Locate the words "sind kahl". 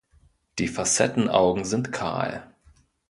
1.63-2.49